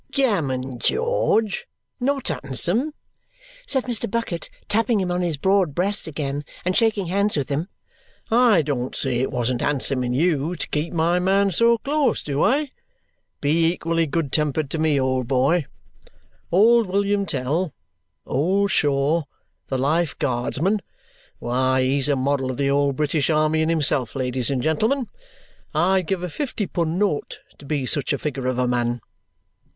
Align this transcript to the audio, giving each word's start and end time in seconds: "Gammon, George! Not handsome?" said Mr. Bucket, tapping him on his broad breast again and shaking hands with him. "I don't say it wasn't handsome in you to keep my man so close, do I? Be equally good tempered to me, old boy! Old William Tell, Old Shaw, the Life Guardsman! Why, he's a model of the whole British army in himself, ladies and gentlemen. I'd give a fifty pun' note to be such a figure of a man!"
"Gammon, 0.11 0.79
George! 0.79 1.67
Not 1.99 2.29
handsome?" 2.29 2.95
said 3.67 3.83
Mr. 3.83 4.09
Bucket, 4.09 4.49
tapping 4.67 4.99
him 4.99 5.11
on 5.11 5.21
his 5.21 5.37
broad 5.37 5.75
breast 5.75 6.07
again 6.07 6.43
and 6.65 6.75
shaking 6.75 7.05
hands 7.05 7.37
with 7.37 7.49
him. 7.49 7.67
"I 8.31 8.63
don't 8.63 8.95
say 8.95 9.19
it 9.19 9.29
wasn't 9.31 9.61
handsome 9.61 10.03
in 10.03 10.15
you 10.15 10.55
to 10.55 10.67
keep 10.69 10.91
my 10.91 11.19
man 11.19 11.51
so 11.51 11.77
close, 11.77 12.23
do 12.23 12.41
I? 12.43 12.71
Be 13.41 13.67
equally 13.73 14.07
good 14.07 14.31
tempered 14.31 14.71
to 14.71 14.79
me, 14.79 14.99
old 14.99 15.27
boy! 15.27 15.67
Old 16.51 16.87
William 16.87 17.27
Tell, 17.27 17.71
Old 18.25 18.71
Shaw, 18.71 19.21
the 19.67 19.77
Life 19.77 20.17
Guardsman! 20.17 20.79
Why, 21.37 21.83
he's 21.83 22.09
a 22.09 22.15
model 22.15 22.49
of 22.49 22.57
the 22.57 22.69
whole 22.69 22.91
British 22.91 23.29
army 23.29 23.61
in 23.61 23.69
himself, 23.69 24.15
ladies 24.15 24.49
and 24.49 24.63
gentlemen. 24.63 25.09
I'd 25.75 26.07
give 26.07 26.23
a 26.23 26.29
fifty 26.29 26.65
pun' 26.65 26.97
note 26.97 27.37
to 27.59 27.67
be 27.67 27.85
such 27.85 28.11
a 28.11 28.17
figure 28.17 28.47
of 28.47 28.57
a 28.57 28.67
man!" 28.67 28.99